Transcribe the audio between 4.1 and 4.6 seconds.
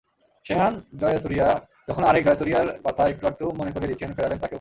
ফেরালেন তাঁকেও।